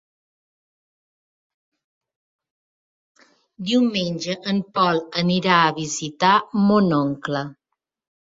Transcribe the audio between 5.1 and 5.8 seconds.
anirà a